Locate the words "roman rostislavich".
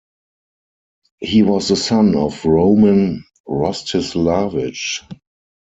2.43-5.03